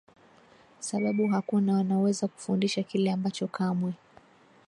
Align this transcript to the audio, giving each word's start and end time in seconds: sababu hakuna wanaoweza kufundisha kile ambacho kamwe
sababu 0.79 1.27
hakuna 1.27 1.73
wanaoweza 1.73 2.27
kufundisha 2.27 2.83
kile 2.83 3.11
ambacho 3.11 3.47
kamwe 3.47 3.93